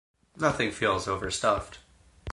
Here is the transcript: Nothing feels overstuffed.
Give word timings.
Nothing 0.35 0.71
feels 0.71 1.07
overstuffed. 1.07 1.77